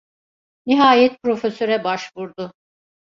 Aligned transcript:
Nihayet 0.65 1.19
profesöre 1.21 1.83
başvurdu. 1.83 2.53